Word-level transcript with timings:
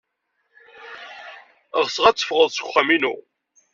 Ɣseɣ 1.83 2.05
ad 2.05 2.15
teffɣed 2.17 2.49
seg 2.51 2.65
uxxam-inu. 2.67 3.15